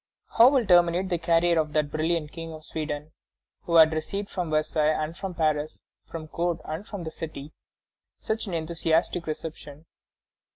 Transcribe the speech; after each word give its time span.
How 0.39 0.49
will 0.49 0.65
terminate 0.65 1.09
the 1.09 1.19
career 1.19 1.59
of 1.59 1.73
that 1.73 1.91
brilliant 1.91 2.31
King 2.31 2.53
of 2.53 2.65
Sweden, 2.65 3.11
who 3.65 3.75
had 3.75 3.93
received 3.93 4.31
from 4.31 4.49
Versailles 4.49 4.87
and 4.99 5.15
from 5.15 5.35
Paris, 5.35 5.83
from 6.07 6.23
the 6.23 6.27
court 6.29 6.59
and 6.65 6.87
from 6.87 7.03
the 7.03 7.11
city, 7.11 7.53
such 8.17 8.47
an 8.47 8.55
enthusiastic 8.55 9.27
reception? 9.27 9.85